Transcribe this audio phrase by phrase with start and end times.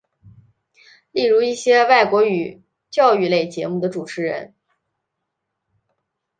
[1.11, 4.55] 例如一些外国语教育类节目的主持人。